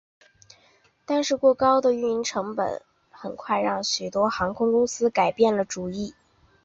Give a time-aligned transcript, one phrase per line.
[1.05, 6.15] 但是过高的运营成本很快让许多航空公司改变了主意。